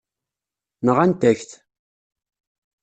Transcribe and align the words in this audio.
Nɣant-ak-t. 0.85 1.51